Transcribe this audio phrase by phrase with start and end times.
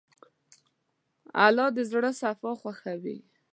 [1.45, 3.17] الله د زړه صفا خوښوي.